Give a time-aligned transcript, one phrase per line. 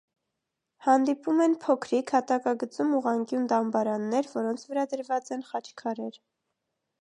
[0.85, 6.19] Հանդիպում են փոքրիկ, հատակագծում ուղղանկյուն դամբարաններ, որոնց վրա դրված են խաչքարեր։